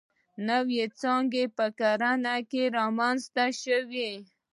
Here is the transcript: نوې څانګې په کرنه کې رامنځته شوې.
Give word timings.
نوې 0.47 0.83
څانګې 0.99 1.43
په 1.57 1.65
کرنه 1.79 2.35
کې 2.49 2.63
رامنځته 2.77 3.45
شوې. 3.61 4.11